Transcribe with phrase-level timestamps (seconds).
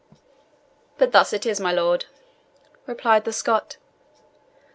[0.97, 2.05] "But thus it is, my lord,"
[2.87, 3.77] replied the Scot.